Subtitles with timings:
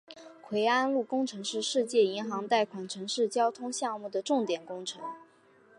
[0.49, 4.99] 槐安路工程是世界银行贷款城市交通项目的重点工程。